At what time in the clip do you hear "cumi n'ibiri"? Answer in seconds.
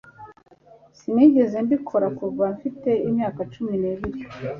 3.53-4.19